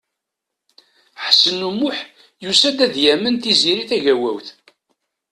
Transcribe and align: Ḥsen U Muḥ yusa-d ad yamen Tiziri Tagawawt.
Ḥsen 1.25 1.65
U 1.67 1.69
Muḥ 1.79 1.97
yusa-d 2.43 2.79
ad 2.85 2.95
yamen 3.03 3.35
Tiziri 3.41 3.85
Tagawawt. 3.89 4.47